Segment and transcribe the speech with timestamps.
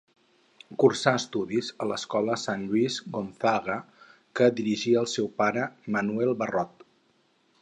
[0.83, 3.77] Cursà estudis a l'escola Sant Lluís Gonzaga
[4.41, 6.87] que dirigia el seu pare, Manuel Barot.